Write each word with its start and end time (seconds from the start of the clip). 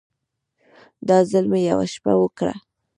دا 1.07 1.17
ځل 1.31 1.45
مې 1.51 1.61
يوه 1.69 1.85
شپه 1.93 2.13
وکړه. 2.21 2.53